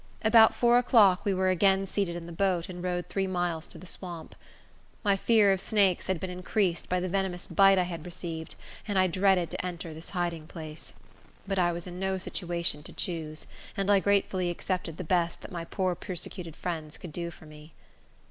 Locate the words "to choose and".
12.81-13.91